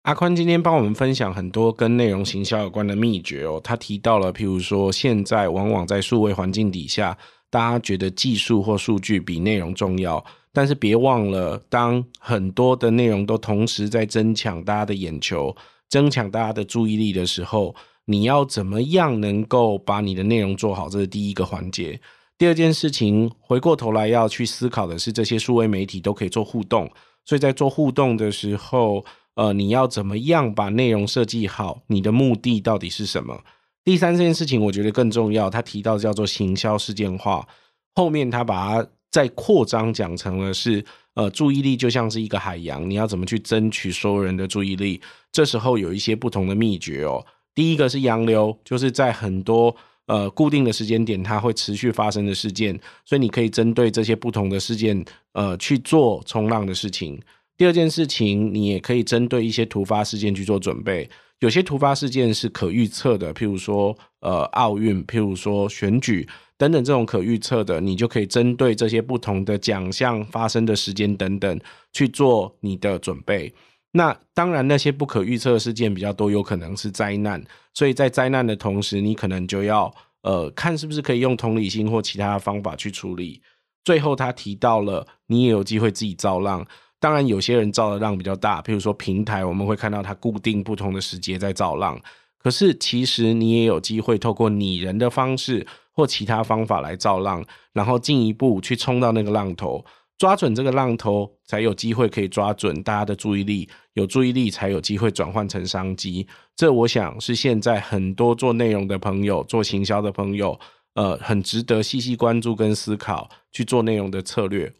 [0.04, 3.62] 阿宽今天帮我们分享很多跟内容行销有关的秘诀哦。
[3.64, 7.18] 他提到了，譬如说，现在往往在数位环境底下，
[7.50, 10.22] 大家觉得技术或数据比内容重要。
[10.52, 15.56] 但是别忘了，当很多的内容都同时在争抢大家的眼球、
[15.88, 17.74] 争抢大家的注意力的时候，
[18.04, 20.90] 你要怎么样能够把你的内容做好？
[20.90, 21.98] 这是第一个环节。
[22.38, 26.92] 第二件事情，回过头来要去思考的是，这些数位媒体都可以做互动，
[27.24, 29.06] 所以在做互动的时候，
[29.36, 31.82] 呃，你要怎么样把内容设计好？
[31.88, 33.44] 你的目的到底是什么？
[33.84, 37.48] 第三件事情，我觉得更重要，他提到叫做行销事件化，
[37.96, 45.02] 后面他把它再扩张讲成了是，呃，注意力就像是一个海洋，你要怎么去争取所有人的注意力？
[45.32, 47.26] 这时候有一些不同的秘诀哦。
[47.56, 49.76] 第一个是洋流，就是在很多
[50.06, 55.04] 呃固定的时间点，它会持续发生的事件，所以你可以针对这些不同的事件，
[55.34, 57.20] 呃，去做冲浪的事情。
[57.58, 61.10] 第二件事情，你也可以针对一些突发事件去做准备。
[61.40, 66.28] 有些突发事件是可预测的，譬如说呃奥运，譬如说选举
[66.58, 71.60] 等等这种可预测的，你就可以针对这些不同的奖项发生的时间等等
[71.92, 73.54] 去做你的准备。
[73.92, 77.44] 那当然，那些不可预测事件比较多，有可能是灾难。
[77.74, 83.42] 所以在灾难的同时，你可能就要呃看是不是可以用同理心或其他的方法去处理。
[83.84, 86.66] 最后他提到了，你也有机会自己造浪。
[87.04, 92.02] 当然，有些人造的浪比较大，譬如说平台，我们会看到它固定不同的时节在造浪。
[92.38, 97.44] 可是其实你也有机会透过拟人的方式或其他方法来造浪，
[97.74, 99.84] 然后进一步去冲到那个浪头。
[100.18, 106.26] 抓准这个浪头，才有机会可以抓准大家的注意力，有注意力才有机会转换成商机。
[106.56, 110.58] 这我想是现在很多做内容的朋友、做行销的朋友，
[110.94, 114.72] 呃，很值得细细关注跟思考去做内容的策略。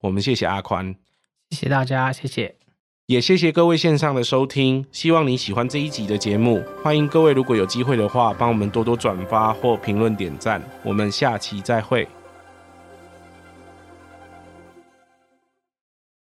[0.00, 0.94] 我们谢谢阿宽，
[1.52, 2.54] 谢谢大家，谢谢，
[3.04, 4.86] 也谢谢各位线上的收听。
[4.90, 10.62] 希望你喜欢这一集的节目，欢迎各位如果有机会的话，帮我们多多转发或评论点赞。
[10.82, 12.08] 我们下期再会。